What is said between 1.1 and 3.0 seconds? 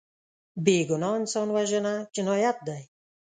انسان وژنه جنایت دی